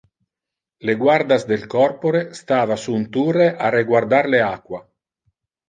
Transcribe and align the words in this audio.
Le 0.89 0.95
guardas 1.01 1.45
del 1.51 1.65
corpore 1.73 2.23
stava 2.39 2.79
sur 2.87 2.97
un 3.03 3.05
turre, 3.19 3.53
a 3.69 3.73
reguardar 3.79 4.25
le 4.35 4.43
aqua. 4.51 4.85